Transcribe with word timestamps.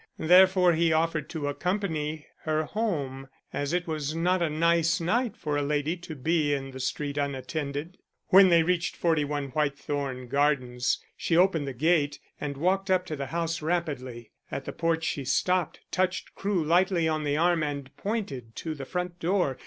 Therefore 0.17 0.73
he 0.73 0.91
offered 0.91 1.29
to 1.29 1.47
accompany 1.47 2.25
her 2.45 2.63
home, 2.63 3.27
as 3.53 3.71
it 3.71 3.85
was 3.85 4.15
not 4.15 4.41
a 4.41 4.49
nice 4.49 4.99
night 4.99 5.37
for 5.37 5.55
a 5.57 5.61
lady 5.61 5.95
to 5.97 6.15
be 6.15 6.55
in 6.55 6.71
the 6.71 6.79
street 6.79 7.19
unattended. 7.19 7.99
When 8.29 8.49
they 8.49 8.63
reached 8.63 8.95
41 8.95 9.49
Whitethorn 9.49 10.27
Gardens, 10.27 10.97
she 11.15 11.37
opened 11.37 11.67
the 11.67 11.73
gate, 11.75 12.17
and 12.39 12.57
walked 12.57 12.89
up 12.89 13.05
to 13.05 13.15
the 13.15 13.27
house 13.27 13.61
rapidly. 13.61 14.31
At 14.49 14.65
the 14.65 14.73
porch 14.73 15.03
she 15.03 15.23
stopped, 15.23 15.81
touched 15.91 16.33
Crewe 16.33 16.63
lightly 16.63 17.07
on 17.07 17.23
the 17.23 17.37
arm, 17.37 17.61
and 17.61 17.95
pointed 17.95 18.55
to 18.55 18.73
the 18.73 18.85
front 18.85 19.19
door. 19.19 19.59